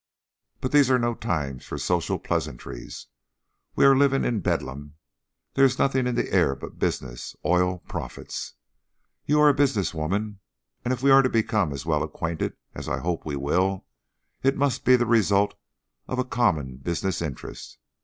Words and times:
But 0.61 0.71
these 0.71 0.89
are 0.89 0.97
no 0.97 1.13
times 1.13 1.63
for 1.63 1.77
social 1.77 2.17
pleasantries. 2.17 3.05
We 3.75 3.85
are 3.85 3.95
living 3.95 4.25
in 4.25 4.39
bedlam. 4.39 4.95
There 5.53 5.63
is 5.63 5.77
nothing 5.77 6.07
in 6.07 6.15
the 6.15 6.33
air 6.33 6.55
but 6.55 6.79
business 6.79 7.35
oil 7.45 7.83
profits. 7.87 8.55
You 9.27 9.39
are 9.41 9.49
a 9.49 9.53
business 9.53 9.93
woman, 9.93 10.39
and 10.83 10.91
if 10.91 11.03
we 11.03 11.11
are 11.11 11.21
to 11.21 11.29
become 11.29 11.71
as 11.71 11.85
well 11.85 12.01
acquainted 12.01 12.53
as 12.73 12.89
I 12.89 12.97
hope 12.97 13.27
we 13.27 13.35
will, 13.35 13.85
it 14.41 14.57
must 14.57 14.85
be 14.85 14.95
the 14.95 15.05
result 15.05 15.53
of 16.07 16.17
a 16.17 16.25
common 16.25 16.77
business 16.77 17.21
interest. 17.21 17.77